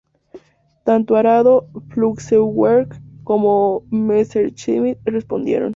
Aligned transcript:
Tanto 0.83 1.15
Arado 1.15 1.69
Flugzeugwerke 1.89 2.99
como 3.23 3.83
Messerschmitt 3.91 4.97
respondieron. 5.05 5.69